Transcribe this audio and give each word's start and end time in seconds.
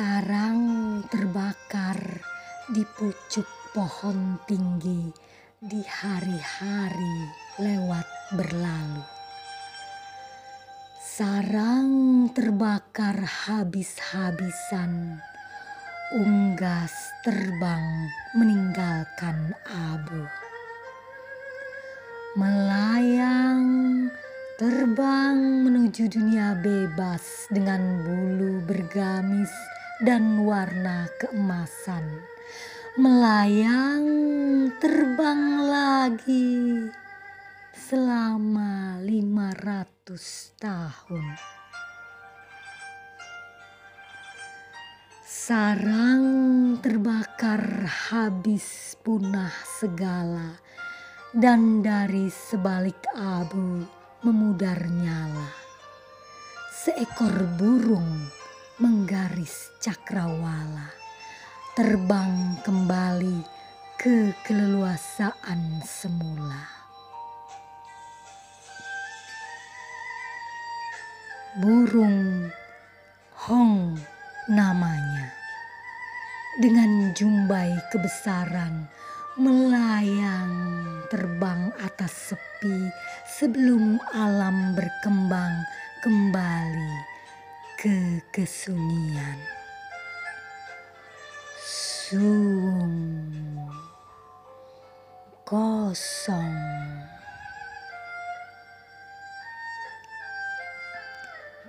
Sarang 0.00 1.04
terbakar 1.12 2.00
di 2.72 2.88
pucuk 2.88 3.44
pohon 3.76 4.40
tinggi 4.48 5.12
di 5.60 5.84
hari-hari 5.84 7.28
lewat 7.60 8.08
berlalu. 8.32 9.04
Sarang 11.04 11.92
terbakar 12.32 13.20
habis-habisan, 13.44 15.20
unggas 16.16 16.96
terbang 17.20 18.08
meninggalkan 18.40 19.52
abu. 19.68 20.24
Melayang 22.40 23.68
terbang 24.56 25.36
menuju 25.68 26.08
dunia 26.08 26.56
bebas 26.56 27.52
dengan 27.52 28.00
bulu 28.00 28.64
bergamis 28.64 29.52
dan 30.00 30.48
warna 30.48 31.04
keemasan. 31.20 32.24
Melayang 32.96 34.08
terbang 34.80 35.44
lagi 35.68 36.88
selama 37.76 38.96
lima 39.04 39.52
ratus 39.54 40.56
tahun. 40.56 41.36
Sarang 45.28 46.26
terbakar 46.80 47.84
habis 48.10 48.96
punah 49.04 49.52
segala 49.78 50.56
dan 51.36 51.84
dari 51.84 52.32
sebalik 52.32 53.04
abu 53.14 53.84
memudar 54.24 54.80
nyala. 54.88 55.52
Seekor 56.72 57.36
burung 57.60 58.39
menggaris 58.80 59.76
cakrawala, 59.76 60.88
terbang 61.76 62.56
kembali 62.64 63.44
ke 64.00 64.32
keleluasaan 64.48 65.84
semula. 65.84 66.64
Burung 71.60 72.48
Hong 73.44 74.00
namanya, 74.48 75.28
dengan 76.56 77.12
jumbai 77.12 77.76
kebesaran 77.92 78.88
melayang 79.36 80.56
terbang 81.12 81.68
atas 81.84 82.32
sepi 82.32 82.88
sebelum 83.28 84.00
alam 84.16 84.72
berkembang 84.72 85.68
kembali 86.00 87.09
ke 87.80 88.20
kesunyian. 88.28 89.40
Suung 91.56 92.92
kosong. 95.48 96.60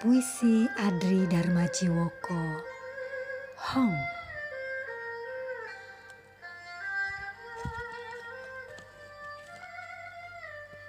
Puisi 0.00 0.64
Adri 0.80 1.28
Darmajiwoko 1.28 2.62
Hong 3.58 4.17